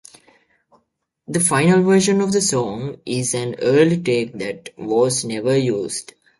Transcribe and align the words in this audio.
The 1.27 1.39
final 1.39 1.83
version 1.83 2.21
of 2.21 2.31
the 2.31 2.41
song 2.41 2.97
is 3.05 3.35
an 3.35 3.53
early 3.61 4.01
take 4.01 4.33
that 4.39 4.69
was 4.75 5.23
never 5.23 5.55
used. 5.55 6.15